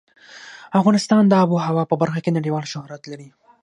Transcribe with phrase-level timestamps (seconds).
[0.79, 3.29] افغانستان د آب وهوا په برخه کې نړیوال شهرت لري.